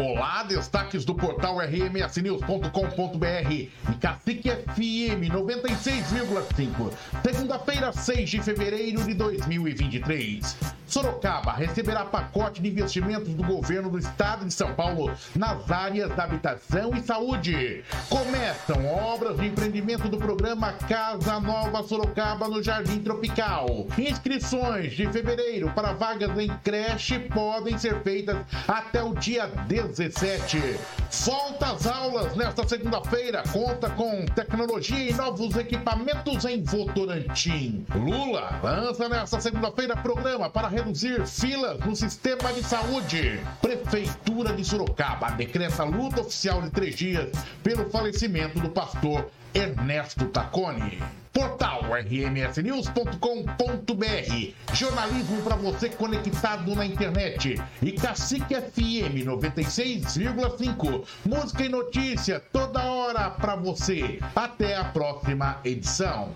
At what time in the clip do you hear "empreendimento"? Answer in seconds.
19.70-20.08